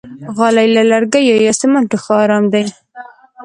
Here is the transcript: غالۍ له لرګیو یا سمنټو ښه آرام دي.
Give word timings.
غالۍ 0.35 0.67
له 0.75 0.83
لرګیو 0.91 1.37
یا 1.45 1.53
سمنټو 1.61 1.97
ښه 2.03 2.13
آرام 2.23 2.45
دي. 2.53 2.63